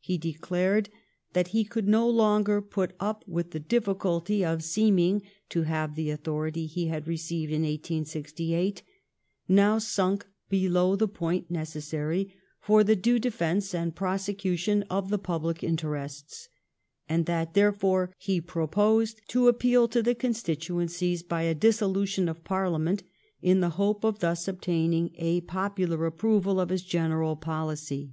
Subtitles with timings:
[0.00, 0.90] He declared
[1.32, 6.10] that he could no longer put up with the difficulty of seeming to have the
[6.10, 8.82] authority he had received in 1868
[9.48, 12.30] now sunk "below the point nec essary
[12.60, 16.50] for the due defence and prosecution of the public interests,"
[17.08, 23.02] and that, therefore, he proposed to appeal to the constituencies by a dissolution of Parliament,
[23.40, 28.12] in the hope of thus obtaining a popular approval of his general policy.